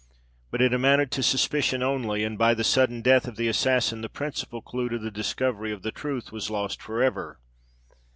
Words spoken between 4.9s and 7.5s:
the discovery of the truth was lost for ever.